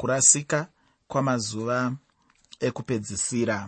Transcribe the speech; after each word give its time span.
kurasika 0.00 0.58
kwamazuva 1.08 1.78
ekupedzisira. 2.66 3.58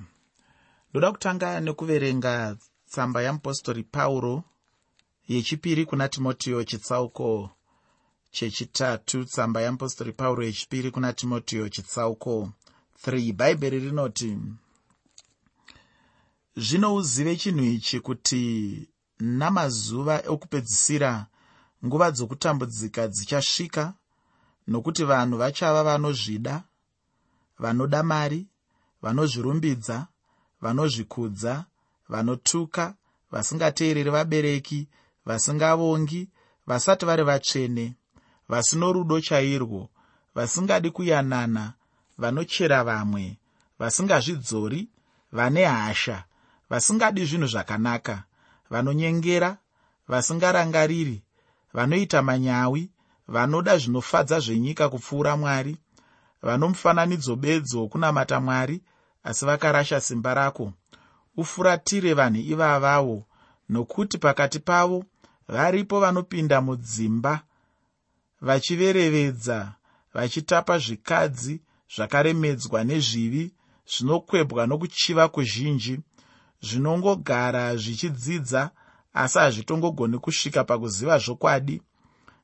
Ndoda 0.90 1.12
kutanga 1.12 1.48
nekuverenga 1.60 2.56
tsamba 2.90 3.22
yamupostori 3.22 3.82
pauro 3.82 4.34
yechipiri 5.28 5.82
kuna 5.86 6.08
timotiyo 6.08 6.64
chitsauko 6.64 7.50
chechitatu 8.30 9.24
tsamba 9.24 9.62
yamupostori 9.62 10.12
pauro 10.12 10.44
yechipiri 10.44 10.90
kuna 10.90 11.12
timotiyo 11.12 11.68
chitsauko 11.68 12.52
3 13.06 13.32
bhaibheri 13.32 13.78
rinoti 13.78 14.38
zvino 16.56 16.94
uzive 16.94 17.36
chinhu 17.36 17.64
ichi 17.64 18.00
kuti 18.00 18.42
namazuva 19.20 20.22
okupedzisira 20.26 21.26
nguva 21.84 22.10
dzokutambudzika 22.10 23.08
dzichasvika 23.08 23.94
nokuti 24.66 25.04
vanhu 25.04 25.36
vachava 25.38 25.82
vanozvida 25.82 26.62
vanoda 27.58 28.02
mari 28.02 28.46
vanozvirumbidza 29.02 30.06
vanozvikudza 30.60 31.64
vanotuka 32.08 32.94
vasingateereri 33.32 34.10
vabereki 34.10 34.88
vasingavongi 35.26 36.28
vasati 36.66 37.04
vari 37.06 37.22
vatsvene 37.22 37.94
vasino 38.48 38.92
rudo 38.92 39.20
chairwo 39.20 39.90
vasingadi 40.34 40.90
kuyanana 40.90 41.72
vanochera 42.18 42.84
vamwe 42.84 43.38
vasingazvidzori 43.78 44.88
vane 45.32 45.64
hasha 45.64 46.24
vasingadi 46.70 47.24
zvinhu 47.24 47.46
zvakanaka 47.46 48.16
vanonyengera 48.70 49.50
vasingarangariri 50.08 51.22
vanoita 51.74 52.22
manyawi 52.22 52.90
vanoda 53.30 53.78
zvinofadza 53.78 54.40
zvenyika 54.40 54.88
kupfuura 54.88 55.36
mwari 55.36 55.76
vano 56.42 56.68
mufananidzo 56.68 57.36
bedzi 57.36 57.76
wokunamata 57.76 58.40
mwari 58.40 58.82
asi 59.24 59.44
vakarasha 59.44 60.00
simba 60.00 60.34
rako. 60.34 60.72
Ufuratire 61.36 62.14
vanhu 62.14 62.40
ivavavo 62.52 63.24
nokuti 63.68 64.18
pakati 64.18 64.58
pavo 64.58 65.04
varipo 65.48 66.00
vanopinda 66.00 66.60
mudzimba 66.60 67.40
vachiverevedza 68.40 69.72
vachitapa 70.14 70.78
zvikadzi 70.78 71.60
zvakaremedzwa 71.94 72.84
nezvivi 72.84 73.52
zvinokwebwa 73.92 74.66
nokuchiva 74.66 75.28
kuzhinji 75.28 76.00
zvinongogara 76.62 77.76
zvichidzidza 77.76 78.70
asi 79.12 79.38
hazvitongogoni 79.38 80.18
kusvika 80.18 80.64
pakuziva 80.64 81.18
zvokwadi 81.18 81.82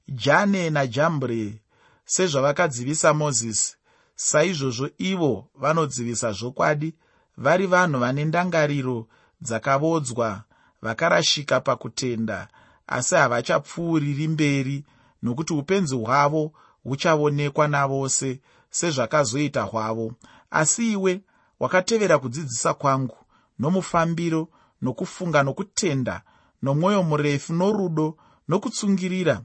jane 0.09 0.71
najambre 0.71 1.61
sezvavakadzivisa 2.05 3.15
mozisi 3.15 3.77
saizvozvo 4.15 4.89
ivo 4.99 5.49
vanodzivisa 5.55 6.33
zvokwadi 6.33 6.95
vari 7.37 7.67
vanhu 7.67 7.99
vane 8.01 8.25
ndangariro 8.25 9.07
dzakavodzwa 9.41 10.43
vakarashika 10.83 11.61
pakutenda 11.61 12.49
asi 12.87 13.15
havachapfuuriri 13.15 14.29
mberi 14.29 14.85
nokuti 15.23 15.53
upenzi 15.53 15.97
hwavo 15.97 16.53
huchaonekwa 16.85 17.69
navose 17.69 18.41
sezvakazoita 18.71 19.63
hwavo. 19.63 20.13
Asi 20.51 20.93
iwe 20.93 21.21
wakatevera 21.61 22.19
kudzidzisa 22.19 22.75
kwangu 22.75 23.17
nomufambiro 23.59 24.49
nokufunga 24.83 25.43
nokutenda 25.43 26.23
nomwoyo 26.63 27.03
murefu 27.03 27.53
norudo 27.53 28.17
nokutsungirira 28.49 29.41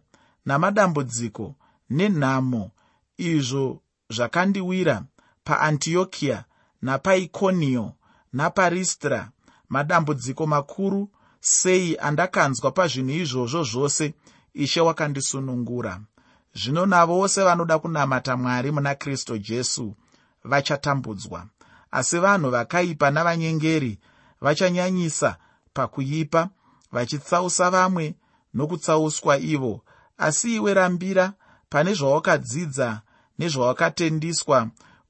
namadambudziko 0.46 1.56
nenhamo 1.90 2.72
izvo 3.18 3.82
zvakandiwira 4.10 5.04
paantiokiya 5.44 6.44
napaikonio 6.82 7.94
naparistra. 8.34 9.32
Madambudziko 9.70 10.48
makuru 10.48 11.10
sei 11.40 11.98
andakanzwa 12.00 12.72
pazvinhu 12.72 13.12
izvozvo 13.12 13.64
zvose 13.64 14.14
ishe 14.54 14.82
wakandisunungura. 14.82 16.02
Zvino 16.54 16.86
navose 16.86 17.44
vanoda 17.44 17.80
kunamata 17.80 18.38
mwari 18.38 18.72
muna 18.72 18.96
kristu 18.96 19.38
jesu 19.38 19.96
vachatambudzwa. 20.44 21.48
Asi 21.92 22.20
vanhu 22.20 22.50
vakaipa 22.50 23.12
navanyengeri 23.12 24.00
vachanyanyisa 24.42 25.38
pakuipa 25.74 26.50
vachitsausa 26.92 27.70
vamwe 27.70 28.16
nokutsauswa 28.54 29.38
ivo 29.38 29.84
asi 30.22 30.56
iwe 30.56 30.74
rambira 30.74 31.26
pane 31.70 31.94
zvawakadzidza 31.94 33.02
nezvawakatendiswa 33.40 34.58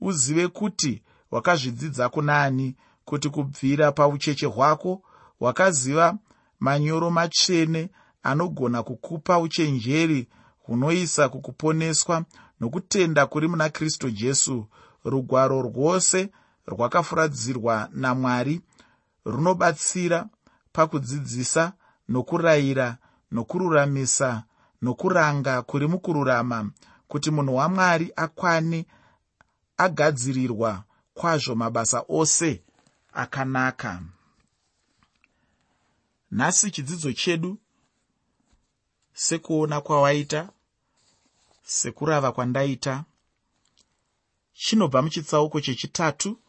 uzive 0.02 0.48
kuti 0.48 0.94
wakazvidzidza 1.32 2.10
kunaani 2.10 2.76
kuti 3.06 3.30
kubvira 3.30 3.92
paucheche 3.92 4.46
hwako 4.46 5.02
wakaziva 5.40 6.18
manyoro 6.60 7.10
matsvene 7.12 7.90
anogona 8.24 8.84
kukupa 8.84 9.40
uchenjeri 9.40 10.28
hunoisa 10.64 11.30
kukuponeswa 11.30 12.26
nokutenda 12.60 13.26
kuri 13.26 13.48
muna 13.48 13.70
kristu 13.70 14.10
jesu. 14.12 14.68
Rugwaro 15.06 15.62
rwose 15.62 16.30
rwakafuradzirwa 16.68 17.90
namwari 17.92 18.62
runobatsira 19.26 20.30
pakudzidzisa 20.74 21.74
nokurayira 22.10 22.98
nokururamisa 23.32 24.44
nokuranga 24.82 25.62
kuri 25.62 25.88
mukururama 25.88 26.72
kuti 27.08 27.32
munhu 27.32 27.56
wamwari 27.56 28.14
akwane 28.16 28.86
agadzirirwa 29.78 30.84
kwazvo 31.14 31.56
mabasa 31.56 32.04
ose 32.10 32.64
akanaka. 33.14 34.02
Nhasi 36.32 36.72
chidzidzo 36.72 37.14
chedu 37.14 37.58
sekuona 39.14 39.82
kwawaita 39.82 40.50
sekurava 41.64 42.32
kwandaita 42.32 43.04
chinobva 44.54 45.02
muchitsauko 45.02 45.62
chechitatu 45.62 46.40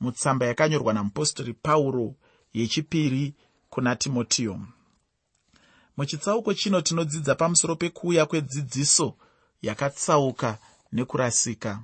mutsamba 0.00 0.46
yakanyorwa 0.46 0.92
namupostori 0.92 1.54
pauro 1.54 2.14
yechipiri 2.52 3.34
kuna 3.70 3.96
timotiyo 3.96 4.60
muchitsauko 5.96 6.54
chino 6.54 6.80
tinodzidza 6.80 7.34
pamusoro 7.34 7.76
pekuuya 7.76 8.26
kwedzidziso 8.26 9.14
yakatsauka 9.62 10.58
nekurasika. 10.92 11.82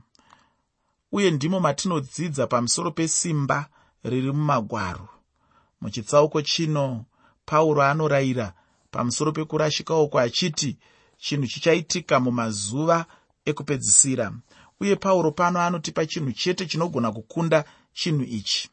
Uye 1.12 1.30
ndimo 1.30 1.60
matinodzidza 1.60 2.46
pamusoro 2.46 2.90
pesimba 2.90 3.68
riri 4.04 4.32
mumagwaro 4.32 5.08
muchitsauko 5.80 6.42
chino 6.42 7.04
pauro 7.44 7.82
anorayira 7.82 8.52
pamusoro 8.90 9.32
pekurashika 9.32 9.94
uko 9.94 10.18
achiti 10.18 10.78
chinhu 11.18 11.46
chichaitika 11.46 12.20
mumazuva 12.20 13.06
ekupedzisira. 13.44 14.32
Uye 14.80 14.96
pauro 14.96 15.30
pano 15.32 15.60
anotipa 15.60 16.06
chinhu 16.06 16.32
chete 16.32 16.66
chinogona 16.66 17.12
kukunda 17.12 17.64
chinhu 17.92 18.22
ichi. 18.22 18.70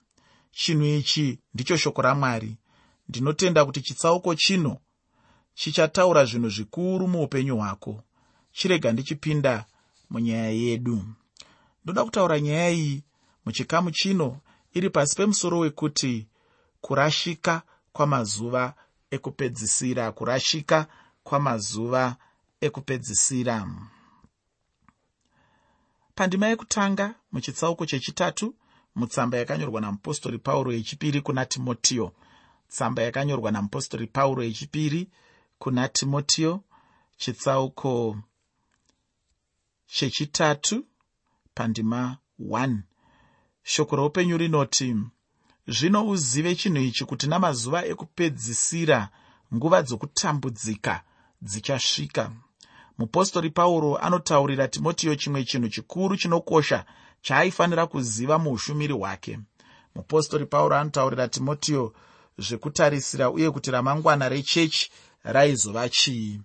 Chinhu 0.52 0.86
ichi 0.86 1.40
ndicho 1.54 1.78
shoko 1.78 2.02
ramwari. 2.02 2.58
Ndinotenda 3.10 3.66
kuti 3.66 3.82
chitsauko 3.82 4.36
chino 4.36 4.78
chichataura 5.56 6.26
zvinhu 6.26 6.50
zvikuru 6.50 7.08
muupenyu 7.08 7.58
hwako. 7.58 8.04
Chirega 8.52 8.92
ndichipinda 8.92 9.66
munyaya 10.10 10.50
yedu. 10.50 11.06
Ndoda 11.84 12.04
kutaura 12.06 12.40
nyaya 12.40 12.70
iyi 12.72 13.04
muchikamu 13.46 13.92
chino 13.92 14.38
iri 14.74 14.90
pasi 14.90 15.16
pemusoro 15.16 15.60
wekuti 15.60 16.28
kurashika 16.82 17.62
kwamazuva 17.94 18.74
ekupedzisira 19.12 20.12
kurashika 20.12 20.88
kwamazuva 21.24 22.16
ekupedzisira. 22.62 23.68
Pandima 26.16 26.48
yekutanga 26.48 27.16
muchitsauko 27.32 27.86
chechitatu 27.86 28.56
mutsamba 28.96 29.38
yakanyorwa 29.38 29.82
namupostori 29.82 30.38
pauro 30.38 30.74
yechipiri 30.74 31.22
kuna 31.22 31.46
timotiyo 31.46 32.12
tsamba 32.68 33.02
yakanyorwa 33.04 33.52
namupostori 33.52 34.08
pauro 34.08 34.44
yechipiri 34.44 35.10
kuna 35.60 35.88
timotiyo 35.88 36.64
chitsauko 37.18 38.18
chechitatu 39.88 40.86
pandima 41.54 42.18
1 42.40 42.78
shoko 43.64 43.96
roupenyu 43.96 44.38
rinoti 44.38 44.96
zvino 45.68 46.08
uzive 46.08 46.56
chinhu 46.56 46.82
ichi 46.82 47.06
kuti 47.06 47.28
namazuva 47.28 47.86
ekupedzisira 47.92 49.10
nguva 49.56 49.82
dzokutambudzika 49.82 51.04
dzichasvika. 51.42 52.32
Mupostori 52.98 53.50
pauro 53.50 53.98
anotaurira 53.98 54.68
timotiyo 54.68 55.16
chimwe 55.16 55.44
chinhu 55.44 55.70
chikuru 55.70 56.18
chinokosha 56.18 56.86
chaaifanira 57.22 57.88
kuziva 57.88 58.40
muushumiri 58.40 58.94
hwake. 58.94 59.40
Mupostori 59.96 60.46
pauro 60.46 60.76
anotaurira 60.76 61.28
timotiyo 61.28 61.94
zvekutarisira 62.38 63.30
uye 63.30 63.52
kuti 63.52 63.72
ramangwana 63.72 64.30
rechechi 64.30 64.92
raizova 65.26 65.90
chii 65.90 66.42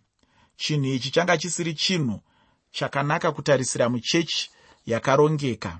chinhu 0.56 0.86
ichi 0.86 1.10
changa 1.10 1.38
chisiri 1.38 1.74
chinhu 1.74 2.20
chakanaka 2.70 3.32
kutarisira 3.32 3.88
muchechi 3.88 4.50
yakarongeka. 4.86 5.78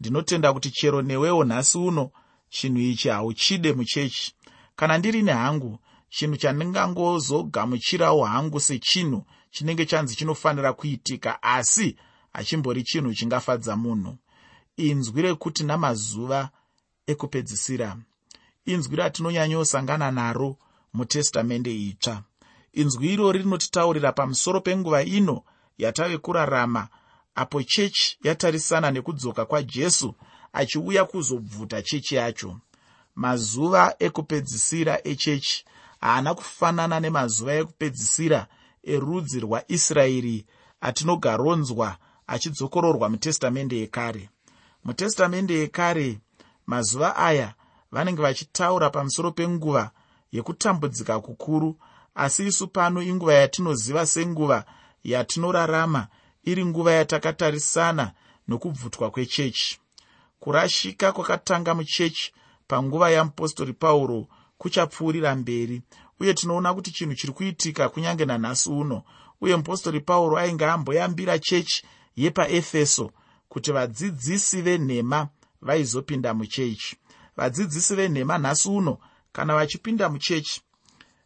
Ndinotenda 0.00 0.52
kuti 0.52 0.70
chero 0.70 1.02
newewo 1.02 1.44
nhasi 1.44 1.78
uno 1.78 2.10
chinhu 2.48 2.78
ichi 2.80 3.08
hauchide 3.08 3.72
muchechi. 3.72 4.34
Kana 4.76 4.98
ndirini 4.98 5.30
hangu 5.30 5.78
chinhu 6.08 6.36
chandingangozogamuchirawo 6.36 8.24
hangu 8.24 8.60
sechinhu 8.60 9.24
chinenge 9.50 9.86
chanzi 9.86 10.16
chinofanira 10.16 10.72
kuitika 10.72 11.42
asi 11.42 11.96
hachimbori 12.32 12.82
chinhu 12.82 13.14
chingafadza 13.14 13.76
munhu. 13.76 14.16
Inzwi 14.76 15.22
rekuti 15.22 15.64
namazuva 15.64 16.50
ekupedzisira. 17.06 17.96
Inzwi 18.64 18.96
ratinonyanyosangana 18.96 20.10
naro 20.10 20.56
mutestamende 20.94 21.74
itsva 21.74 22.22
inzwi 22.72 23.12
irori 23.12 23.38
rinotitaurira 23.38 24.12
pamusoro 24.12 24.60
penguva 24.60 25.02
ino 25.02 25.42
yatave 25.78 26.18
kurarama 26.18 26.88
apo 27.34 27.62
chechi 27.62 28.18
yatarisana 28.22 28.90
nekudzoka 28.90 29.44
kwajesu 29.44 30.14
achiuya 30.52 31.04
kuzobvuta 31.04 31.82
chechi 31.82 32.14
yacho. 32.14 32.56
Mazuva 33.14 33.94
ekupedzisira 33.98 35.00
echechi 35.06 35.64
haana 36.00 36.34
kufanana 36.34 37.00
nemazuva 37.00 37.54
ekupedzisira 37.54 38.46
erudzi 38.82 39.40
rwaisraeri 39.40 40.46
atinogaronzwa 40.80 41.96
achidzokororwa 42.26 43.08
mutestamende 43.08 43.76
yekare. 43.78 44.28
Mutestamende 44.84 45.54
yekare 45.54 46.18
mazuva 46.66 47.16
aya 47.16 47.54
vanenge 47.92 48.22
vachitaura 48.22 48.90
pamusoro 48.90 49.32
penguva 49.32 49.90
yekutambudzika 50.32 51.20
kukuru 51.20 51.76
asi 52.14 52.46
isu 52.46 52.68
pano 52.68 53.02
inguva 53.02 53.34
yatinoziva 53.34 54.06
senguva 54.06 54.64
yatinorarama 55.04 56.08
iri 56.44 56.64
nguva 56.64 56.92
yatakatarisana 56.92 58.12
nokubvutwa 58.48 59.10
kwechechi. 59.10 59.78
Kurashika 60.40 61.12
kwakatanga 61.12 61.74
muchechi 61.74 62.32
panguva 62.68 63.10
yamupostori 63.10 63.72
pauro 63.72 64.26
kuchapfuurira 64.58 65.34
mberi 65.34 65.82
uye 66.20 66.34
tinoona 66.34 66.74
kuti 66.74 66.90
chinhu 66.92 67.14
chiri 67.14 67.32
kuitika 67.32 67.88
kunyange 67.88 68.24
nanhasi 68.24 68.70
uno. 68.70 69.02
Uye 69.40 69.56
mupostori 69.56 70.00
pauro 70.00 70.38
ainge 70.38 70.64
amboyambira 70.66 71.38
chechi 71.38 71.84
yepaefeso 72.16 73.10
kuti 73.48 73.72
vadzidzisi 73.72 74.62
venhema 74.62 75.28
vaizopinda 75.62 76.34
muchechi. 76.34 76.96
Vadzidzisi 77.36 77.94
venhema 77.94 78.38
nhasi 78.38 78.68
uno 78.68 78.98
kana 79.32 79.54
vachipinda 79.54 80.08
muchechi 80.08 80.62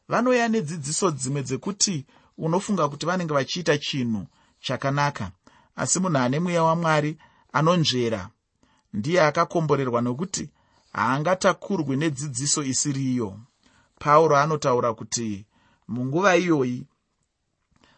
vanoya 0.09 0.49
nedzidziso 0.49 1.11
dzimwe 1.11 1.43
dzekuti 1.43 2.07
unofunga 2.39 2.89
kuti 2.89 3.07
vanenge 3.07 3.35
vachiita 3.35 3.79
chinhu 3.79 4.27
chakanaka. 4.61 5.33
Asi 5.77 6.01
munhu 6.01 6.19
ane 6.19 6.41
mweya 6.41 6.63
wamwari 6.63 7.19
anonzvera 7.53 8.31
ndiye 8.93 9.23
akakomborerwa 9.23 10.01
nokuti 10.03 10.51
haangatakurwi 10.93 11.97
nedzidziso 11.97 12.63
isiriyo. 12.63 13.39
Pauro 13.99 14.37
anotaura 14.37 14.95
kuti 14.95 15.47
munguva 15.89 16.37
iyoyi 16.37 16.87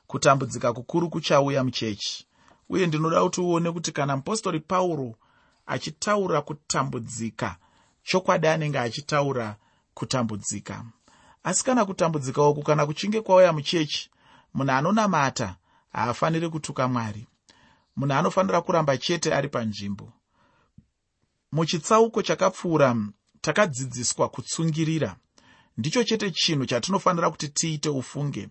kutambudzika 0.07 0.73
kukuru 0.73 1.11
kuchauya 1.11 1.65
muchechi. 1.65 2.27
Uye 2.69 2.87
ndinoda 2.87 3.23
kuti 3.23 3.41
uone 3.41 3.73
kuti 3.73 3.93
kana 3.93 4.17
mupostori 4.17 4.61
pauro 4.61 5.15
achitaura 5.67 6.43
kutambudzika 6.43 7.57
chokwadi 8.03 8.47
anenge 8.47 8.79
achitaura 8.79 9.57
kutambudzika 9.95 10.85
asi 11.47 11.65
kana 11.65 11.85
kutambudzika 11.85 12.43
uku 12.43 12.63
kana 12.63 12.87
kuchinge 12.87 13.21
kwauya 13.21 13.53
muchechi 13.53 14.11
munhu 14.55 14.73
anonamata 14.73 15.57
haafaniri 15.93 16.49
kutuka 16.49 16.89
mwari. 16.89 17.27
Munhu 17.97 18.15
anofanira 18.15 18.61
kuramba 18.61 18.99
chete 18.99 19.35
ari 19.35 19.49
panzvimbo. 19.49 20.13
Muchitsauko 21.53 22.23
chakapfuura 22.23 22.97
takadzidziswa 23.41 24.29
kutsungirira 24.29 25.17
ndicho 25.77 26.05
chete 26.05 26.31
chinhu 26.31 26.67
chatinofanira 26.67 27.31
kuti 27.31 27.49
tiite 27.49 27.89
ufunge. 27.89 28.49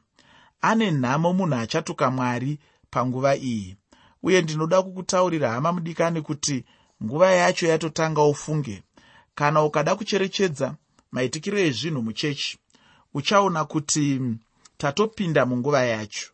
Ane 0.62 0.92
nhamo 0.92 1.34
munhu 1.34 1.56
achatuka 1.56 2.12
mwari 2.12 2.60
panguva 2.90 3.36
iyi 3.36 3.78
uye 4.24 4.42
ndinoda 4.42 4.82
kukutaurira 4.82 5.50
hama 5.52 5.72
mudikani 5.72 6.22
kuti 6.22 6.66
nguva 7.04 7.32
yacho 7.32 7.68
yatotanga 7.68 8.24
ufunge. 8.24 8.84
Kana 9.36 9.64
ukada 9.64 9.96
kucherechedza 9.96 10.76
maitikiro 11.12 11.58
ezvinhu 11.60 12.02
muchechi 12.02 12.60
uchaona 13.16 13.66
kuti 13.66 14.22
tatopinda 14.78 15.46
munguva 15.46 15.84
yacho. 15.84 16.28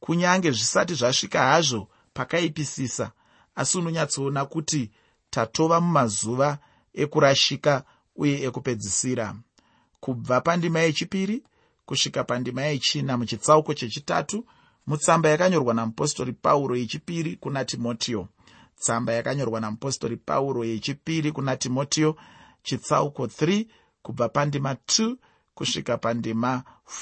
Kunyange 0.00 0.50
zvisati 0.50 0.94
zvasvika 0.94 1.40
hazvo 1.42 1.88
pakaipisisa 2.14 3.10
asi 3.54 3.78
unonyatsoona 3.78 4.44
kuti 4.44 4.90
tatova 5.30 5.80
mumazuva 5.80 6.58
ekurashika 6.94 7.84
uye 8.16 8.44
ekupedzisira. 8.46 9.34
Kubva 10.00 10.40
pandima 10.40 10.80
yechipiri 10.80 11.42
kusvika 11.86 12.24
pandima 12.24 12.62
yechina 12.62 13.16
muchitsauko 13.16 13.74
chechitatu 13.74 14.46
mutsamba 14.86 15.28
yakanyorwa 15.28 15.74
namupostori 15.74 16.32
pauro 16.32 16.76
yechipiri 16.76 17.36
kuna 17.36 17.64
timotiyo 17.64 18.28
tsamba 18.80 19.12
yakanyorwa 19.12 19.60
namupostori 19.60 20.16
pauro 20.16 20.64
yechipiri 20.64 21.32
kuna 21.32 21.56
timotiyo 21.56 22.16
chitsauko 22.62 23.26
3 23.26 23.66
kubva 24.02 24.28
pandima 24.28 24.72
2 24.72 25.16
kusvika 25.58 25.94
pandima 26.04 26.52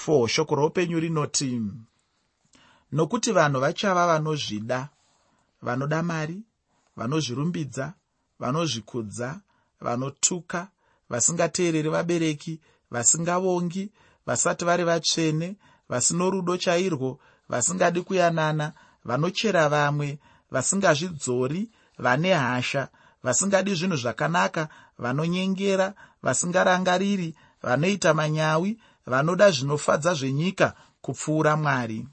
4 0.06 0.28
shoko 0.34 0.54
roupenyu 0.54 1.00
rinoti 1.04 1.50
nokuti 2.96 3.30
vanhu 3.38 3.58
vachava 3.64 4.04
vanozvida 4.10 4.80
vanoda 5.66 6.00
mari 6.10 6.38
vanozvirumbidza 6.98 7.86
vanozvikudza 8.40 9.28
vanotuka 9.84 10.60
vasingateereri 11.10 11.88
vabereki 11.96 12.54
vasingavongi 12.90 13.84
vasati 14.26 14.64
vari 14.64 14.84
vatsvene 14.90 15.48
vasino 15.90 16.30
rudo 16.30 16.56
chairwo 16.56 17.10
vasingadi 17.48 18.00
kuyanana 18.06 18.66
vanochera 19.04 19.68
vamwe 19.68 20.18
vasingazvidzori 20.50 21.62
vane 22.04 22.32
hasha 22.34 22.88
vasingadi 23.24 23.74
zvinhu 23.74 23.96
zvakanaka 23.96 24.62
vanonyengera 24.98 25.94
vasingarangariri 26.22 27.28
vanoita 27.62 28.14
manyawi 28.14 28.78
vanoda 29.06 29.50
zvinofadza 29.50 30.14
zvenyika 30.14 30.74
kupfuura 31.00 31.56
mwari. 31.56 32.08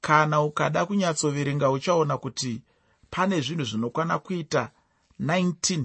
Kana 0.00 0.40
ukada 0.40 0.86
kunyatsoverenga 0.86 1.70
uchaona 1.70 2.18
kuti 2.18 2.62
pane 3.10 3.40
zvinhu 3.40 3.64
zvinokwana 3.64 4.18
kuita 4.18 4.70
19 5.20 5.84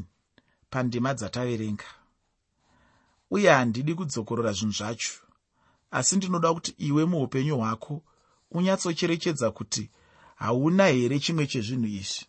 pandima 0.70 1.13
dzataverenga. 1.13 1.86
Uye 3.32 3.50
handidi 3.50 3.96
kudzokorora 3.96 4.51
zvinhu 4.53 4.74
zvacho 4.74 5.13
asi 5.91 6.15
ndinoda 6.15 6.53
kuti 6.53 6.75
iwe 6.77 7.06
muupenyu 7.06 7.58
hwako 7.58 8.01
unyatsocherechedza 8.51 9.51
kuti 9.51 9.89
hauna 10.36 10.86
here 10.88 11.20
chimwe 11.20 11.48
chezvinhu 11.48 11.88
izvi 11.88 12.25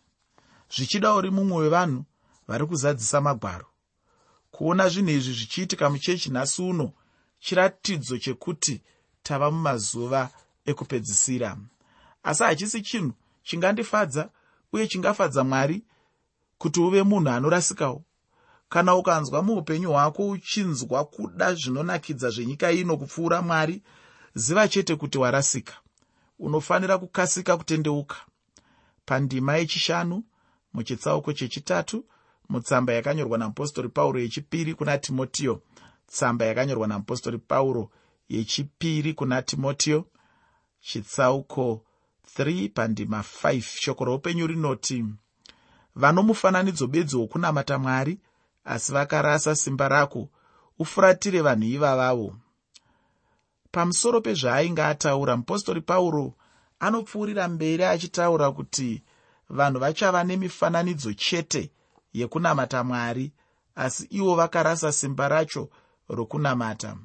zvichida 0.75 1.13
uri 1.13 1.29
mumwe 1.31 1.57
wevanhu 1.57 2.03
vari 2.47 2.65
kuzadzisa 2.65 3.21
magwaro 3.21 3.72
kuona 4.53 4.89
zvinhu 4.89 5.09
izvi 5.11 5.33
zvichiitika 5.33 5.89
muchechi 5.89 6.29
nhasi 6.29 6.61
uno 6.61 6.91
chiratidzo 7.39 8.17
chekuti 8.17 8.81
tava 9.23 9.51
mumazuva 9.51 10.29
ekupedzisira. 10.65 11.57
Asi 12.23 12.43
hachisi 12.43 12.81
chinhu 12.81 13.13
chingandifadza 13.43 14.29
uye 14.73 14.87
chingafadza 14.87 15.43
mwari 15.43 15.83
kuti 16.57 16.79
uve 16.79 17.03
munhu 17.03 17.29
anorasikawo. 17.29 18.03
Kana 18.69 18.95
ukanzwa 18.95 19.41
muupenyu 19.43 19.89
hwako 19.91 20.29
uchinzwa 20.29 21.05
kuda 21.05 21.53
zvinonakidza 21.53 22.29
zvenyika 22.29 22.71
ino 22.71 22.97
kupfuura 22.97 23.41
mwari 23.41 23.81
ziva 24.35 24.67
chete 24.67 24.95
kuti 24.95 25.17
warasika. 25.17 25.73
Unofanira 26.39 26.97
kukasika 26.97 27.57
kutendeuka. 27.57 28.15
Pandima 29.05 29.57
yechishanu 29.57 30.23
muchitsauko 30.73 31.33
chechitatu 31.33 32.05
mutsamba 32.53 32.93
yakanyorwa 32.93 33.37
namupostori 33.37 33.89
pauro 33.89 34.19
yechipiri 34.19 34.73
kuna 34.73 34.97
timotiyo. 34.97 35.61
Tsamba 36.07 36.45
yakanyorwa 36.45 36.87
namupostori 36.87 37.37
pauro 37.37 37.89
yechipiri 38.29 39.13
kuna 39.13 39.41
timotiyo. 39.41 40.07
Chitsauko 40.79 41.85
3 42.37 42.69
pandima 42.69 43.19
5 43.43 43.61
shoko 43.61 44.05
roupenyu 44.05 44.47
rinoti 44.47 45.05
vano 45.95 46.23
mufananidzo 46.23 46.87
bedzi 46.87 47.15
wokunamata 47.15 47.77
mwari 47.77 48.19
asi 48.65 48.91
vakarasa 48.91 49.55
simba 49.55 49.87
rako. 49.87 50.29
Ufuratire 50.79 51.41
vanhu 51.41 51.63
ivavavo. 51.63 52.35
Pamusoro 53.71 54.21
pezvaainge 54.21 54.83
ataura 54.83 55.37
mupostori 55.37 55.81
pauro 55.81 56.33
anopfuurira 56.79 57.47
mberi 57.47 57.83
achitaura 57.83 58.51
kuti 58.51 59.03
vanhu 59.49 59.79
vachava 59.79 60.23
nemifananidzo 60.23 61.13
chete 61.13 61.71
yekunamata 62.13 62.83
mwari 62.83 63.31
asi 63.75 64.03
ivo 64.09 64.35
vakarasa 64.35 64.91
simba 64.91 65.27
racho 65.27 65.69
rokunamata. 66.09 66.97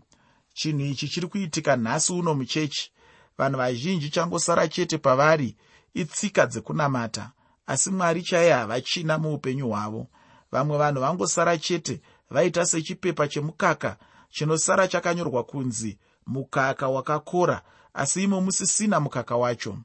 Chinhu 0.55 0.85
ichi 0.85 1.09
chiri 1.09 1.27
kuitika 1.27 1.77
nhasi 1.77 2.13
uno 2.13 2.35
muchechi. 2.35 2.93
Vanhu 3.39 3.59
vazhinji 3.59 4.11
changosara 4.11 4.69
chete 4.69 4.99
pavari 4.99 5.57
itsika 5.95 6.47
dzekunamata 6.47 7.31
asi 7.67 7.91
mwari 7.91 8.23
chaiye 8.23 8.53
havachina 8.53 9.19
muupenyu 9.19 9.69
hwavo. 9.69 10.07
Vamwe 10.53 10.79
vanhu 10.79 11.01
vangosara 11.01 11.59
chete 11.59 12.01
vaita 12.31 12.67
sechipepa 12.67 13.29
chemukaka 13.29 13.97
chinosara 14.31 14.89
chakanyorwa 14.89 15.45
kunzi 15.45 15.99
mukaka 16.27 16.89
wakakora 16.89 17.63
asi 17.95 18.23
imo 18.25 18.41
musisina 18.41 19.01
mukaka 19.01 19.37
wacho. 19.37 19.79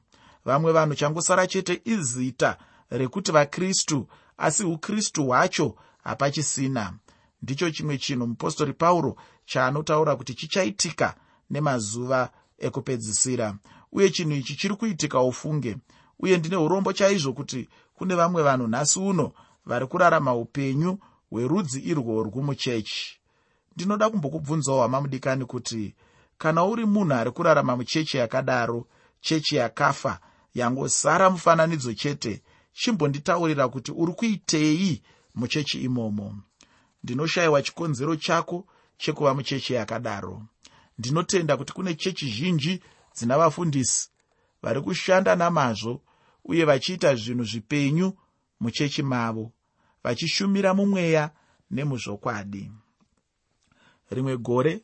Vamwe 0.44 0.72
vanhu 0.72 0.94
changosara 0.94 1.46
chete 1.46 1.80
izita 1.84 2.56
rekuti 2.90 3.32
vakristu 3.32 4.06
asi 4.36 4.64
ukristu 4.64 5.26
hwacho 5.26 5.76
hapachisina. 6.04 6.92
Ndicho 7.42 7.70
chimwe 7.70 7.98
chinhu 7.98 8.26
mupostori 8.26 8.72
pauro 8.72 9.16
chaanotaura 9.46 10.16
kuti 10.16 10.34
chichaitika 10.34 11.14
nemazuva 11.50 12.30
ekupedzisira. 12.58 13.56
Uye 13.92 14.10
chinhu 14.10 14.32
ichi 14.36 14.56
chiri 14.56 14.74
kuitika 14.76 15.20
ufunge 15.20 15.76
uye 16.18 16.36
ndine 16.38 16.56
urombo 16.56 16.92
chaizvo 16.92 17.32
kuti 17.32 17.68
kune 17.94 18.14
vamwe 18.14 18.42
vanhu 18.42 18.66
nhasi 18.68 18.98
uno 18.98 19.32
vari 19.66 19.86
kurarama 19.86 20.34
upenyu 20.34 20.98
hwerudzi 21.30 21.80
irworwu 21.80 22.42
muchechi 22.42 23.18
ndinoda 23.76 24.10
kumbokubvunzawo 24.10 24.82
hama 24.82 25.00
mudikani 25.00 25.44
kuti 25.44 25.94
kana 26.38 26.64
uri 26.64 26.86
munhu 26.86 27.14
ari 27.14 27.30
kurarama 27.30 27.76
muchechi 27.76 28.16
yakadaro 28.16 28.86
chechi 29.20 29.56
yakafa 29.56 30.18
yangosara 30.54 31.30
mufananidzo 31.30 31.94
chete 31.94 32.42
chimbonditaurira 32.74 33.68
kuti 33.68 33.92
uri 33.92 34.12
kuitei 34.12 35.02
muchechi 35.34 35.82
imomo. 35.82 36.38
Ndinoshayiwa 37.02 37.62
chikonzero 37.62 38.16
chako 38.16 38.66
chekuva 38.98 39.34
muchechi 39.34 39.72
yakadaro. 39.72 40.42
Ndinotenda 40.98 41.56
kuti 41.56 41.72
kune 41.72 41.94
chechi 41.94 42.28
zhinji 42.28 42.82
dzina 43.14 43.38
vafundisi 43.38 44.10
vari 44.62 44.80
kushanda 44.80 45.36
namazvo 45.36 46.00
uye 46.44 46.64
vachiita 46.64 47.14
zvinhu 47.14 47.44
zvipenyu 47.44 48.12
muchechi 48.60 49.02
mavo 49.02 49.52
vachishumira 50.04 50.74
mumweya 50.74 51.30
nemuzvokwadi. 51.70 52.70
Rimwe 54.10 54.36
gore 54.36 54.82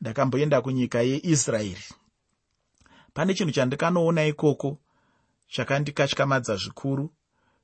ndakamboenda 0.00 0.60
kunyika 0.60 1.02
yeisraeri. 1.02 1.84
Pane 3.14 3.34
chinhu 3.34 3.52
chandikanoona 3.52 4.26
ikoko 4.26 4.78
chakandikatyamadza 5.50 6.56
zvikuru 6.56 7.10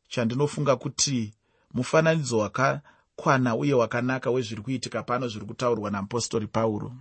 chandinofunga 0.09 0.77
kuti 0.77 1.35
mufananidzo 1.75 2.39
wakakwana 2.39 3.57
uye 3.57 3.75
wakanaka 3.75 4.31
wezviri 4.31 4.63
kuitika 4.63 5.03
pano 5.03 5.29
zviri 5.29 5.47
kutaurwa 5.47 5.91
namupostori 5.91 6.47
pauro. 6.47 6.93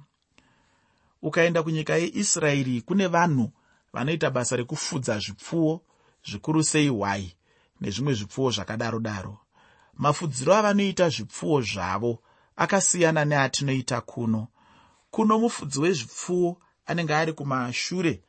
Ukaenda 1.22 1.64
kunyika 1.64 1.96
yeisraeri 1.96 2.82
kune 2.82 3.08
vanhu 3.08 3.52
vanoita 3.94 4.30
basa 4.30 4.56
rekufudza 4.56 5.20
zvipfuwo 5.20 5.82
zvikuru 6.30 6.64
sei 6.64 6.88
hwai 6.88 7.36
nezvimwe 7.82 8.14
zvipfuwo 8.14 8.52
zvakadaro 8.52 9.00
daro. 9.00 9.38
Mafudziro 9.98 10.56
avanoita 10.56 11.10
zvipfuwo 11.10 11.62
zvavo 11.62 12.20
akasiyana 12.56 13.26
neatinoita 13.26 14.02
kuno. 14.02 14.48
Kuno 15.12 15.40
mufudzi 15.40 15.80
wezvipfuwo 15.80 16.58
anenge 16.86 17.16
ari 17.16 17.34
kumashure 17.34 18.22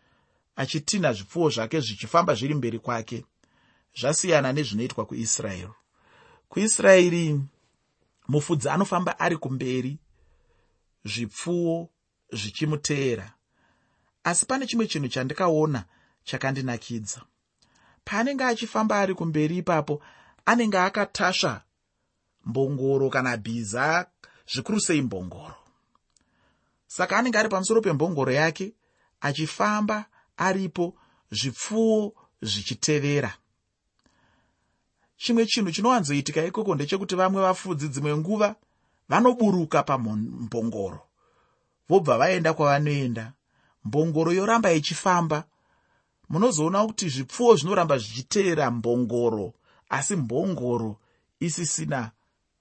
achitinha 0.56 1.12
zvipfuwo 1.12 1.50
zvake 1.50 1.80
zvichifamba 1.80 2.34
zviri 2.34 2.54
mberi 2.54 2.78
kwake 2.78 3.24
zvasiyana 4.00 4.52
nezvinoitwa 4.52 5.06
kuisraeri. 5.06 5.68
Kuisraeri 6.48 7.40
mufudzi 8.28 8.68
anofamba 8.68 9.18
ari 9.18 9.36
kumberi 9.36 9.98
zvipfuwo 11.04 11.90
zvichimuteera. 12.32 13.32
Asi 14.24 14.46
pane 14.46 14.66
chimwe 14.66 14.86
chinhu 14.86 15.08
chandikaona 15.08 15.84
chakandinakidza. 16.24 17.22
Paanenge 18.04 18.44
achifamba 18.44 19.00
ari 19.00 19.14
kumberi 19.14 19.56
ipapo 19.56 20.02
anenge 20.46 20.78
akatasva 20.78 21.62
mbongoro 22.44 23.10
kana 23.10 23.36
bhiza 23.36 24.06
zvikuru 24.52 24.80
sei 24.80 25.02
mbongoro. 25.02 25.54
Saka 26.86 27.18
anenge 27.18 27.38
ari 27.38 27.48
pamusoro 27.48 27.80
pembongoro 27.80 28.32
yake 28.32 28.74
achifamba 29.20 30.06
aripo 30.36 30.94
zvipfuwo 31.30 32.14
zvichitevera. 32.42 33.32
Chimwe 35.16 35.46
chinhu 35.46 35.70
chinowanzoitika 35.72 36.44
ikoko 36.44 36.74
ndechekuti 36.74 37.14
vamwe 37.16 37.42
vafudzi 37.42 37.88
dzimwe 37.88 38.16
nguva 38.16 38.54
vanoburuka 39.08 39.82
pambongoro 39.82 41.00
vobva 41.88 42.18
vaenda 42.18 42.54
kwavanoenda. 42.54 43.32
Mbongoro 43.84 44.32
yoramba 44.32 44.72
ichifamba. 44.72 45.44
Munozoona 46.28 46.86
kuti 46.86 47.08
zvipfuwo 47.08 47.56
zvinoramba 47.56 47.98
zvichiteera 47.98 48.70
mbongoro 48.70 49.54
asi 49.88 50.16
mbongoro 50.16 51.00
isisina 51.40 52.10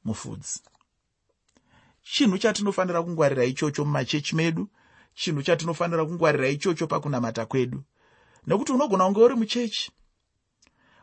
mufudzi. 0.03 0.61
Chinhu 2.03 2.37
chatinofanira 2.37 3.03
kungwarira 3.03 3.45
ichocho 3.45 3.85
mumachechi 3.85 4.35
medu 4.35 4.69
chinhu 5.15 5.41
chatinofanira 5.43 6.05
kungwarira 6.05 6.47
ichocho 6.49 6.87
pakunamata 6.87 7.45
kwedu. 7.45 7.83
Nekuti 8.47 8.71
unogona 8.71 9.05
kunge 9.05 9.19
uri 9.19 9.35
muchechi 9.35 9.91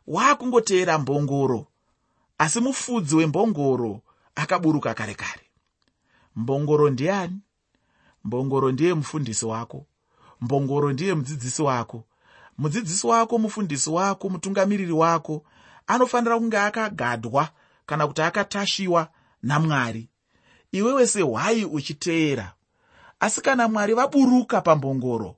waakungoteera 0.07 0.99
mbongoro 0.99 1.67
asi 2.39 2.61
mufudzi 2.61 3.17
wembongoro 3.17 4.01
akaburuka 4.35 4.95
kare 4.95 5.15
kare. 5.15 5.47
Mbongoro 6.37 6.91
ndiani? 6.91 7.41
Mbongoro 8.25 8.73
ndiye 8.73 8.95
mufundisi 8.95 9.47
wako. 9.47 9.87
Mbongoro 10.41 10.93
ndiye 10.93 11.15
mudzidzisi 11.15 11.63
wako. 11.63 12.05
Mudzidzisi 12.59 13.07
wako 13.07 13.39
mufundisi 13.39 13.91
wako 13.91 14.29
mutungamiriri 14.29 14.93
wako 14.93 15.45
anofanira 15.87 16.39
kunge 16.39 16.59
akagadwa 16.59 17.49
kana 17.87 18.07
kuti 18.07 18.23
akatashiwa 18.23 19.09
namwari. 19.43 20.09
Iwewe 20.73 21.07
sehwai 21.07 21.65
uchiteera 21.65 22.55
asi 23.23 23.41
kana 23.41 23.69
mwari 23.69 23.95
vaburuka 23.95 24.61
pambongoro 24.61 25.37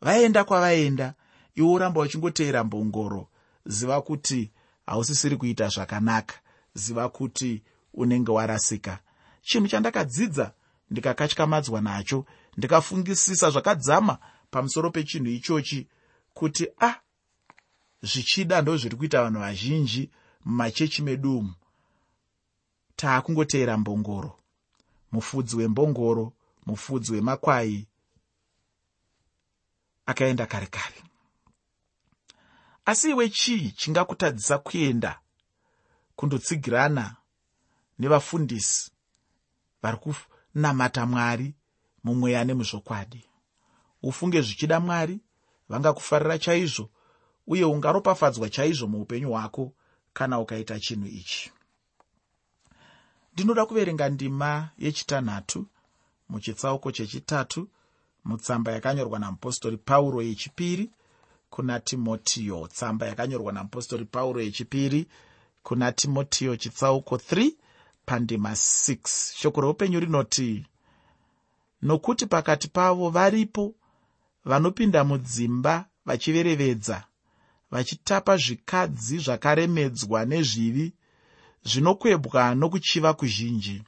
vaenda 0.00 0.44
kwavaenda 0.44 1.14
iwe 1.54 1.68
uramba 1.68 2.00
uchingoteera 2.00 2.64
mbongoro 2.64 3.28
ziva 3.66 4.02
kuti 4.02 4.50
hausisiri 4.86 5.36
kuita 5.36 5.68
zvakanaka 5.68 6.34
ziva 6.74 7.08
kuti 7.08 7.62
unenge 7.94 8.30
warasika. 8.32 8.98
Chinhu 9.42 9.68
chandakadzidza 9.68 10.52
ndikakatyamadzwa 10.90 11.80
nacho 11.80 12.24
ndikafungisisa 12.56 13.50
zvakadzama 13.50 14.18
pamusoro 14.50 14.90
pechinhu 14.90 15.28
ichochi 15.30 15.88
kuti 16.34 16.68
a 16.80 16.86
ah, 16.88 17.00
zvichida 18.02 18.62
ndo 18.62 18.76
zviri 18.76 18.96
kuita 18.96 19.22
vanhu 19.22 19.40
vazhinji 19.40 20.10
mumachechi 20.44 21.02
medu 21.02 21.38
umu. 21.38 21.54
Taakungoteera 22.96 23.76
mbongoro. 23.76 24.38
Mufudzi 25.12 25.56
wembongoro 25.56 26.32
mufudzi 26.66 27.12
wemakwai 27.12 27.88
akaenda 30.06 30.46
kare 30.46 30.66
kare. 30.66 31.02
Asi 32.84 33.10
iwe 33.10 33.28
chii 33.28 33.70
chingakutadzisa 33.70 34.58
kuenda 34.58 35.20
kundotsigirana 36.16 37.16
nevafundisi 37.98 38.90
vari 39.82 39.96
kunamata 39.96 41.06
mwari 41.06 41.54
mumweya 42.04 42.44
nemuzvokwadi? 42.44 43.24
Ufunge 44.02 44.40
zvichida 44.42 44.80
mwari 44.80 45.20
vangakufarira 45.68 46.38
chaizvo 46.38 46.90
uye 47.46 47.64
ungaropafadzwa 47.64 48.50
chaizvo 48.50 48.86
muupenyu 48.86 49.28
hwako 49.30 49.72
kana 50.12 50.40
ukaita 50.40 50.80
chinhu 50.80 51.06
ichi. 51.06 51.52
Ndinoda 53.32 53.66
kuverenga 53.66 54.08
ndima 54.08 54.70
yechitanhatu 54.78 55.66
muchitsauko 56.28 56.92
chechitatu 56.92 57.68
mutsamba 58.24 58.72
yakanyorwa 58.72 59.18
namupostori 59.18 59.76
pauro 59.76 60.22
yechipiri 60.22 60.90
kuna 61.50 61.80
timotiyo. 61.80 62.68
Tsamba 62.68 63.06
yakanyorwa 63.06 63.52
namupostori 63.52 64.04
pauro 64.04 64.40
yechipiri 64.40 65.06
kuna 65.62 65.92
timotiyo 65.92 66.56
chitsauko 66.56 67.16
3 67.16 67.52
pandima 68.06 68.50
6 68.50 69.34
shoko 69.36 69.60
reupenyu 69.60 70.00
rinoti 70.00 70.66
nokuti 71.82 72.26
pakati 72.26 72.68
pavo 72.68 73.10
varipo 73.10 73.74
vanopinda 74.44 75.04
mudzimba 75.04 75.84
vachiverevedza 76.06 77.04
vachitapa 77.70 78.36
zvikadzi 78.36 79.18
zvakaremedzwa 79.18 80.24
nezvivi 80.24 80.86
zvinokwebwa 81.64 82.54
nokuchiva 82.54 83.10
kuzhinji 83.14 83.82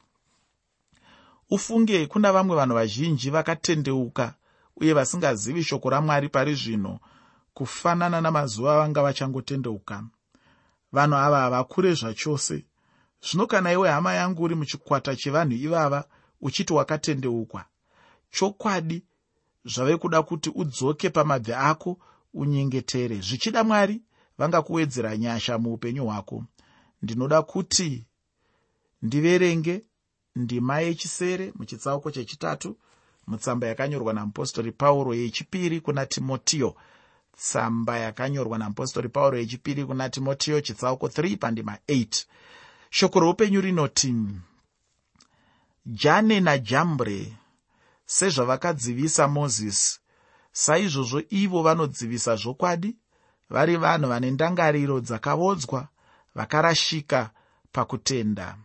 ufunge 1.50 2.06
kuna 2.06 2.32
vamwe 2.32 2.56
vanhu 2.56 2.74
vazhinji 2.74 3.30
vakatendeuka 3.30 4.34
uye 4.76 4.92
vasingazivi 4.92 5.64
shoko 5.64 5.90
ramwari 5.90 6.28
pari 6.28 6.54
zvino 6.54 6.98
kufanana 7.54 8.20
namazuva 8.20 8.78
vanga 8.78 9.02
vachangotendeuka 9.02 10.04
vanhu 10.92 11.16
ava 11.16 11.40
havakure 11.40 11.94
zvachose. 11.94 12.64
Zvino 13.22 13.46
kana 13.46 13.72
iwe 13.72 13.88
hama 13.88 14.14
yangu 14.14 14.42
uri 14.42 14.54
muchikwata 14.54 15.16
chevanhu 15.16 15.52
ivava 15.56 16.04
uchiti 16.40 16.72
wakatendeukwa 16.72 17.64
chokwadi 18.30 19.02
zvave 19.64 19.96
kuda 19.96 20.22
kuti 20.22 20.50
udzoke 20.54 21.10
pamabvi 21.10 21.52
ako 21.52 21.98
unyengetere. 22.34 23.20
Zvichida 23.20 23.64
mwari 23.64 24.02
vangakuwedzera 24.38 25.16
nyasha 25.16 25.58
muupenyu 25.58 26.04
hwako. 26.04 26.44
Ndinoda 27.02 27.42
kuti 27.42 28.06
ndiverenge 29.02 29.84
ndima 30.36 30.80
yechisere 30.80 31.52
muchitsauko 31.58 32.10
chechitatu 32.10 32.76
mutsamba 33.26 33.66
yakanyorwa 33.66 34.12
namupostori 34.12 34.72
pauro 34.72 35.14
yechipiri 35.14 35.80
kuna 35.80 36.06
timotiyo. 36.06 36.76
Tsamba 37.36 37.98
yakanyorwa 37.98 38.58
namupostori 38.58 39.08
pauro 39.08 39.38
yechipiri 39.38 39.84
kuna 39.84 40.08
timotiyo 40.10 40.60
chitsauko 40.60 41.06
3 41.06 41.36
pandima 41.36 41.78
8 41.88 42.24
shoko 42.90 43.20
roupenyu 43.20 43.60
rinoti 43.60 44.14
jane 45.86 46.40
najambre 46.40 47.32
sezvavakadzivisa 48.06 49.28
mozisi 49.28 50.00
saizvozvo 50.52 51.22
ivo 51.30 51.62
vanodzivisa 51.62 52.36
zvokwadi 52.36 52.96
vari 53.50 53.76
vanhu 53.76 54.08
vane 54.08 54.30
ndangariro 54.30 55.00
dzakaodzwa 55.00 55.88
vakarashika 56.34 57.30
pakutenda 57.72 58.56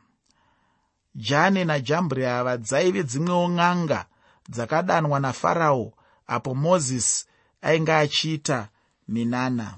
jane 1.15 1.65
najambre 1.65 2.29
ava 2.29 2.57
dzaive 2.57 3.03
dzimwewo 3.03 3.47
n'anga 3.47 4.05
dzakadanwa 4.49 5.19
nafarao 5.19 5.93
apo 6.27 6.55
mozisi 6.55 7.25
ainge 7.61 7.93
achiita 7.93 8.69
minana. 9.07 9.77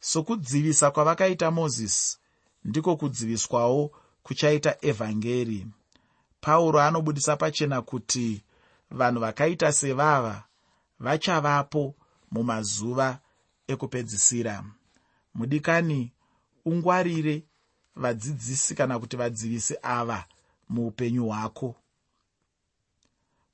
Sokudzivisa 0.00 0.90
kwavakaita 0.90 1.50
mozisi 1.50 2.18
ndiko 2.64 2.96
kudziviswawo 2.96 3.90
kuchaita 4.22 4.76
evhangeri. 4.80 5.66
Pauro 6.40 6.80
anobudisa 6.80 7.36
pachena 7.36 7.82
kuti 7.82 8.44
vanhu 8.90 9.20
vakaita 9.20 9.72
sevava 9.72 10.44
vachavapo 11.00 11.94
mumazuva 12.30 13.18
ekupedzisira. 13.66 14.64
Mudikani 15.34 16.12
ungwarire 16.64 17.42
vadzidzisi 17.96 18.74
kana 18.74 18.98
kuti 18.98 19.16
vadzivisi 19.16 19.76
ava 19.82 20.24
muupenyu 20.74 21.26
hwako. 21.28 21.74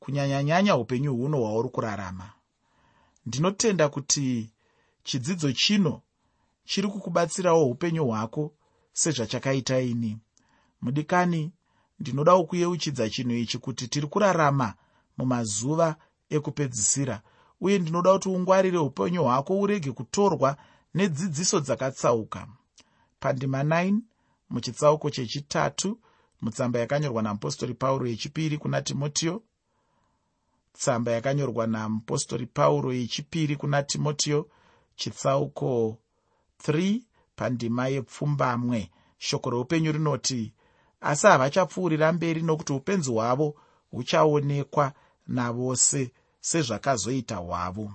Kunyanyanyanya 0.00 0.76
upenyu 0.76 1.16
huno 1.16 1.38
hwauri 1.38 1.68
kurarama. 1.68 2.32
Ndinotenda 3.26 3.88
kuti 3.88 4.50
chidzidzo 5.04 5.52
chino 5.52 6.02
chiri 6.64 6.88
kukubatsirawo 6.88 7.66
upenyu 7.66 8.04
hwako 8.06 8.52
sezvachakaita 8.92 9.80
ini. 9.80 10.18
Mudikani 10.82 11.52
ndinodawo 12.00 12.44
kuyeuchidza 12.44 13.10
chinhu 13.10 13.34
ichi 13.34 13.58
kuti 13.58 13.88
tiri 13.88 14.06
kurarama 14.06 14.74
mumazuva 15.16 15.96
ekupedzisira 16.30 17.22
uye 17.60 17.78
ndinoda 17.78 18.12
kuti 18.12 18.28
ungwarire 18.28 18.78
upenyu 18.78 19.22
hwako 19.24 19.60
urege 19.60 19.92
kutorwa 19.92 20.56
nedzidziso 20.94 21.60
dzakatsauka. 21.60 22.48
Pandima 23.20 23.62
9 23.62 23.98
muchitsauko 24.50 25.10
chechitatu 25.10 25.98
mutsamba 26.40 26.78
yakanyorwa 26.78 27.22
namupostori 27.22 27.74
pauro 27.74 28.06
yechipiri 28.06 28.58
kuna 28.58 28.82
timotiyo 28.82 29.42
tsamba 30.72 31.12
yakanyorwa 31.12 31.66
namupostori 31.66 32.46
pauro 32.46 32.92
yechipiri 32.92 33.56
kuna 33.56 33.82
timotiyo 33.82 34.48
chitsauko 34.96 35.96
3 36.68 37.00
pandima 37.36 37.88
yepfumbamwe. 37.88 38.90
Shoko 39.18 39.50
reupenyu 39.50 39.92
rinoti 39.92 40.52
asi 41.00 41.26
havachapfuurira 41.26 42.12
mberi 42.12 42.42
nokuti 42.42 42.72
upenzi 42.72 43.10
hwavo 43.10 43.54
huchaonekwa 43.90 44.92
navose 45.26 46.12
sezvakazoita 46.40 47.36
hwavo. 47.36 47.92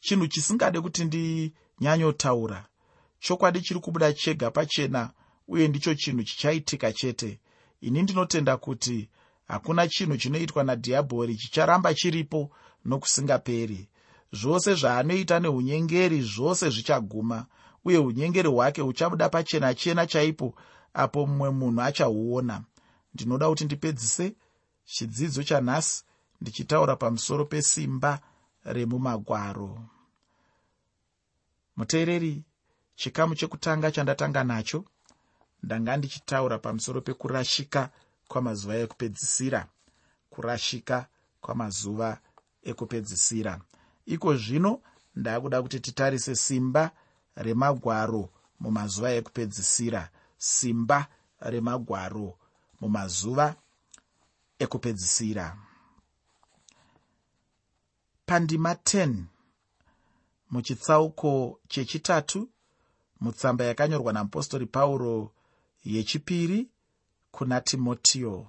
Chinhu 0.00 0.26
chisingade 0.26 0.80
kuti 0.80 1.04
ndinyanyotaura 1.04 2.66
chokwadi 3.18 3.60
chiri 3.60 3.80
kubuda 3.80 4.12
chega 4.12 4.50
pachena 4.50 5.10
uye 5.48 5.68
ndicho 5.68 5.94
chinhu 5.94 6.22
chichaitika 6.22 6.92
chete. 6.92 7.40
Ini 7.80 8.02
ndinotenda 8.02 8.56
kuti 8.56 9.08
hakuna 9.48 9.88
chinhu 9.88 10.16
chinoitwa 10.16 10.64
nadhiabhori 10.64 11.36
chicharamba 11.36 11.94
chiripo 11.94 12.50
nokusingaperi. 12.84 13.88
Zvose 14.32 14.74
zvaanoita 14.74 15.40
neunyengeri 15.40 16.20
zvose 16.22 16.70
zvichaguma 16.70 17.46
uye 17.84 17.98
unyengeri 17.98 18.48
hwake 18.48 18.80
huchabuda 18.80 19.28
pachena 19.28 19.74
chena 19.74 20.06
chaipo 20.06 20.54
apo 20.94 21.26
mumwe 21.26 21.50
munhu 21.50 21.82
achahuona 21.82 22.64
ndinoda 23.14 23.48
kuti 23.48 23.64
ndipedzise 23.64 24.34
chidzidzo 24.84 25.42
chanhasi 25.42 26.04
ndichitaura 26.40 26.96
pamusoro 26.96 27.44
pesimba 27.44 28.20
remumagwaro. 28.64 29.82
Muteereri 31.76 32.44
chikamu 32.94 33.34
chekutanga 33.34 33.90
chandatanga 33.90 34.44
nacho 34.44 34.84
ndanga 35.62 35.96
ndichitaura 35.96 36.58
pamusoro 36.58 37.00
pekurashika 37.00 37.90
kwamazuva 38.28 38.76
ekupedzisira. 38.76 39.60
Kurashika 40.30 41.06
kwamazuva 41.40 42.18
ekupedzisira. 42.62 43.60
Iko 44.06 44.36
zvino 44.36 44.80
ndaakuda 45.16 45.62
kuti 45.62 45.80
titarise 45.80 46.34
simba 46.34 46.90
remagwaro 47.36 48.30
mumazuva 48.60 49.10
ekupedzisira. 49.18 50.10
Simba 50.38 51.06
remagwaro 51.40 52.38
mumazuva 52.80 53.54
ekupedzisira. 54.58 55.56
Pandima 58.26 58.72
10 58.72 59.24
muchitsauko 60.50 61.60
chechitatu 61.68 62.48
mutsamba 63.20 63.64
yakanyorwa 63.64 64.12
namupostori 64.12 64.66
pauro 64.66 65.32
yechipiri 65.84 66.68
kuna 67.30 67.60
timotiyo 67.60 68.46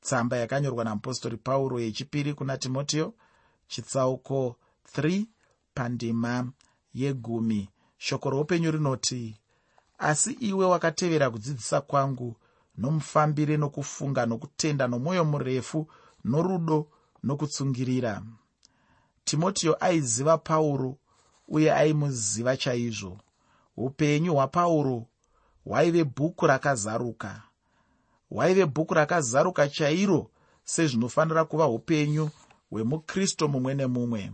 tsamba 0.00 0.36
yakanyorwa 0.36 0.84
namupostori 0.84 1.36
pauro 1.36 1.80
yechipiri 1.80 2.34
kuna 2.34 2.56
timotiyo 2.58 3.14
chitsauko 3.68 4.56
3 4.96 5.24
pandima 5.74 6.52
yegumi. 6.94 7.68
Shoko 7.98 8.30
roupenyu 8.30 8.70
rinoti 8.70 9.36
asi 9.98 10.32
iwe 10.32 10.66
wakatevera 10.66 11.30
kudzidzisa 11.30 11.80
kwangu 11.80 12.36
nomufambire 12.78 13.56
nokufunga 13.56 14.26
nokutenda 14.26 14.86
nomwoyo 14.88 15.24
murefu 15.24 15.88
norudo 16.24 16.88
nokutsungirira. 17.22 18.22
Timotiyo 19.24 19.76
aiziva 19.84 20.38
pauro 20.38 20.96
uye 21.48 21.72
aimuziva 21.72 22.56
chaizvo. 22.56 23.18
Upenyu 23.76 24.32
hwapauro 24.34 25.06
hwaive 25.64 26.04
bhuku 26.04 26.46
rakazaruka. 26.46 27.42
Hwaive 28.30 28.66
bhuku 28.66 28.94
rakazaruka 28.94 29.68
chairo 29.68 30.30
sezvinofanira 30.64 31.44
kuva 31.44 31.66
upenyu 31.68 32.30
hwemukristu 32.70 33.48
mumwe 33.48 33.74
nemumwe. 33.74 34.32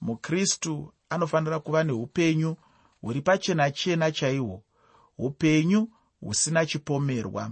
Mukristu 0.00 0.92
anofanira 1.10 1.60
kuva 1.60 1.84
neupenyu 1.84 2.56
huri 3.00 3.20
pachena 3.22 3.70
chena 3.70 4.12
chaihwo 4.12 4.62
upenyu 5.18 5.88
husina 6.20 6.66
chipomerwa. 6.66 7.50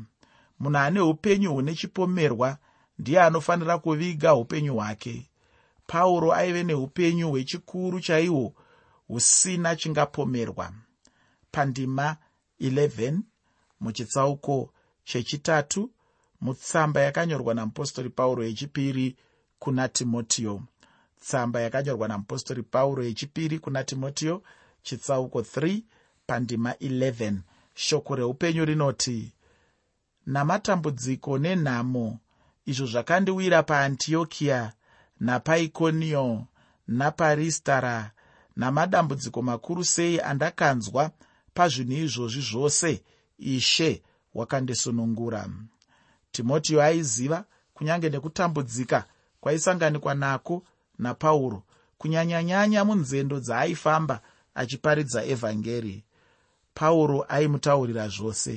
Munhu 0.61 0.79
ane 0.79 1.01
upenyu 1.01 1.53
hune 1.53 1.75
chipomerwa 1.75 2.59
ndiye 2.99 3.23
anofanira 3.23 3.79
kuviga 3.79 4.35
upenyu 4.35 4.75
hwake. 4.75 5.31
Pauro 5.87 6.33
aive 6.35 6.65
neupenyu 6.65 7.31
hwechikuru 7.31 8.01
chaihwo 8.01 8.55
husina 9.09 9.77
chingapomerwa. 9.77 10.73
Pandima 11.51 12.17
11 12.61 13.19
muchitsauko 13.81 14.73
chechitatu 15.05 15.91
mutsamba 16.41 17.01
yakanyorwa 17.01 17.55
namupostori 17.55 18.11
pauro 18.11 18.45
yechipiri 18.45 19.17
kuna 19.59 19.89
timotiyo 19.89 20.63
tsamba 21.21 21.61
yakanyorwa 21.61 22.09
namupostori 22.09 22.63
pauro 22.63 23.05
yechipiri 23.05 23.59
kuna 23.59 23.85
timotiyo 23.85 24.43
chitsauko 24.83 25.41
3 25.41 25.83
pandima 26.27 26.73
11 26.73 27.35
shoko 27.75 28.15
reupenyu 28.17 28.65
rinoti 28.65 29.33
namatambudziko 30.27 31.39
nenhamo 31.39 32.19
izvo 32.67 32.87
zvakandiwira 32.87 33.63
paantiokiya 33.63 34.73
napaikoniyo 35.21 36.45
naparistara 36.89 38.11
namadambudziko 38.57 39.43
makuru 39.43 39.85
sei 39.85 40.21
andakanzwa 40.21 41.11
pazvinhu 41.59 41.97
izvozvi 42.05 42.43
zvose 42.51 42.91
ishe 43.39 44.03
wakandisunungura 44.35 45.43
timotiyo 46.33 46.83
aiziva 46.83 47.45
kunyange 47.75 48.09
nekutambudzika 48.11 48.99
kwaisanganikwa 49.41 50.15
nako 50.15 50.57
napauro 50.99 51.63
kunyanyanyanya 51.99 52.85
munzendo 52.85 53.37
dzaaifamba 53.41 54.17
achiparidza 54.61 55.21
evhangeri 55.33 56.05
pauro 56.75 57.19
aimutaurira 57.35 58.09
zvose 58.09 58.55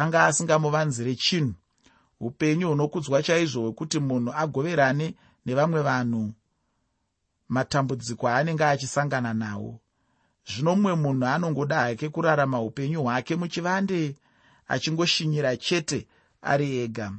anga 0.00 0.24
asingamuvanzire 0.26 1.14
chinhu. 1.14 1.54
Upenyu 2.20 2.68
hunokudzwa 2.68 3.22
chaizvo 3.22 3.60
hwekuti 3.62 3.98
munhu 3.98 4.32
agoverane 4.42 5.14
nevamwe 5.46 5.80
vanhu 5.82 6.32
matambudziko 7.48 8.28
aanenge 8.28 8.64
achisangana 8.64 9.34
nawo 9.34 9.80
zvino 10.50 10.76
mumwe 10.76 10.94
munhu 10.94 11.26
anongoda 11.26 11.80
hake 11.80 12.08
kurarama 12.08 12.62
upenyu 12.62 13.02
hwake 13.02 13.36
muchivande 13.36 14.16
achingoshinyira 14.68 15.56
chete 15.56 16.06
ari 16.42 16.78
ega. 16.78 17.12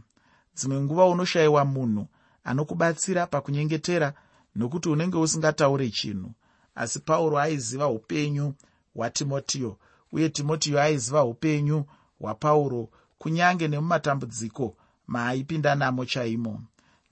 Dzimwe 0.56 0.82
nguva 0.82 1.06
unoshayiwa 1.06 1.66
munhu 1.66 2.08
anokubatsira 2.44 3.28
pakunyengetera 3.28 4.14
nokuti 4.56 4.90
unenge 4.90 5.18
usingataure 5.18 5.90
chinhu. 5.90 6.32
Asi 6.76 7.00
pauro 7.00 7.40
aiziva 7.40 7.88
upenyu 7.88 8.54
hwatimotiyo 8.96 9.78
uye 10.12 10.30
timotiyo 10.30 10.82
aiziva 10.82 11.24
upenyu 11.24 11.86
hwapauro 12.20 12.90
kunyange 13.18 13.68
nemumatambudziko 13.68 14.76
maaipinda 15.08 15.76
namo 15.76 16.06
chaimo. 16.06 16.62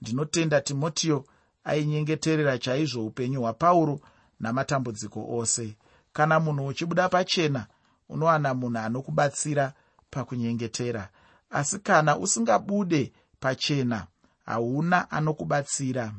Ndinotenda 0.00 0.60
timotiyo 0.60 1.24
ainyengeterera 1.64 2.58
chaizvo 2.58 3.06
upenyu 3.06 3.40
hwapauro 3.40 4.00
namatambudziko 4.40 5.36
ose 5.38 5.76
kana 6.12 6.40
munhu 6.40 6.66
uchibuda 6.66 7.08
pachena 7.08 7.66
unowana 8.08 8.54
munhu 8.54 8.78
anokubatsira 8.78 9.72
pakunyengetera. 10.10 11.08
Asi 11.50 11.78
kana 11.78 12.18
usingabude 12.18 13.12
pachena 13.40 14.06
hauna 14.46 15.10
anokubatsira. 15.10 16.14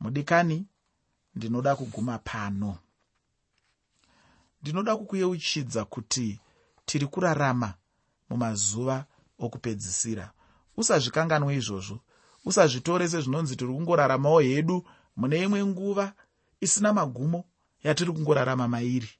Mudikani 0.00 0.66
ndinoda 1.34 1.76
kuguma 1.76 2.18
pano. 2.18 2.78
Ndinoda 4.62 4.96
kukuyeuchidza 4.96 5.84
kuti 5.84 6.40
tiri 6.86 7.06
kurarama 7.06 7.74
mumazuva 8.30 9.04
okupedzisira. 9.38 10.30
Usazvikanganwe 10.76 11.56
izvozvo. 11.56 12.00
Usazvitore 12.44 13.08
sezvinonzi 13.08 13.56
tiri 13.56 13.72
kungoraramawo 13.72 14.40
hedu. 14.40 14.86
Mune 15.16 15.42
imwe 15.42 15.64
nguva 15.64 16.12
isina 16.60 16.92
magumo 16.92 17.44
yatiri 17.86 18.12
kungorarama 18.12 18.68
mairi. 18.68 19.10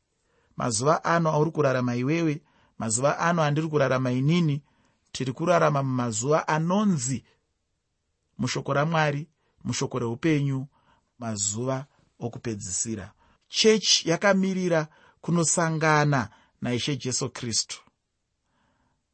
Mazuva 0.56 1.04
ano 1.04 1.30
auri 1.30 1.50
kurarama 1.50 1.96
iwewe 1.96 2.42
mazuva 2.78 3.18
ano 3.18 3.42
andiri 3.42 3.68
kurarama 3.68 4.12
inini 4.12 4.62
tiri 5.12 5.32
kurarama 5.32 5.82
mumazuva 5.82 6.48
anonzi 6.48 7.24
mushoko 8.38 8.72
ramwari 8.72 9.28
mushoko 9.64 9.98
reupenyu 9.98 10.66
mazuva 11.18 11.86
okupedzisira. 12.20 13.12
Chechi 13.48 14.10
yakamirira 14.10 14.88
kunosangana 15.20 16.28
naishe 16.60 16.96
jesu 16.96 17.30
kristu. 17.30 17.80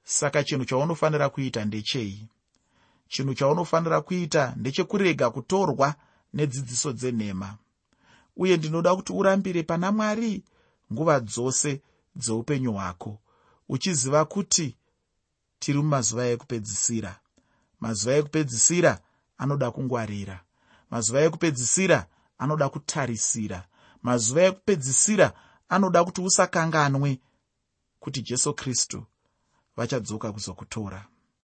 Saka 0.04 0.44
chinhu 0.44 0.64
chaunofanira 0.64 1.28
kuita 1.28 1.64
ndechei? 1.64 2.28
Chinhu 3.08 3.34
chaunofanira 3.34 4.00
kuita 4.00 4.54
ndechekurega 4.56 5.30
kutorwa 5.30 5.94
nedzidziso 6.34 6.92
dzenhema 6.92 7.58
uye 8.36 8.56
ndinoda 8.56 8.96
kuti 8.96 9.12
urambire 9.12 9.62
pana 9.62 9.92
mwari 9.92 10.44
nguva 10.92 11.20
dzose 11.20 11.82
dzeupenyu 12.16 12.72
hwako 12.72 13.18
uchiziva 13.68 14.24
kuti 14.24 14.76
tiri 15.58 15.78
mumazuva 15.78 16.26
ekupedzisira. 16.26 17.12
Mazuva 17.80 18.14
ekupedzisira 18.16 18.92
anoda 19.38 19.70
kungwarira. 19.70 20.40
Mazuva 20.90 21.20
ekupedzisira 21.26 22.06
anoda 22.38 22.68
kutarisira. 22.68 23.60
Mazuva 24.02 24.42
ekupedzisira 24.42 25.32
anoda 25.68 26.04
kuti 26.04 26.20
usakanganwe 26.20 27.20
kuti 28.00 28.22
jesu 28.22 28.54
kristu 28.54 29.06
vachadzoka 29.76 30.32
kuzokutora 30.32 31.06